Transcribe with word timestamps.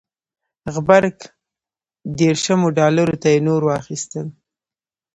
غبرګ 0.73 1.17
دېرشمو 2.19 2.69
ډالرو 2.77 3.15
ته 3.21 3.27
یې 3.33 3.39
نور 3.47 3.61
واخیستل. 3.65 4.27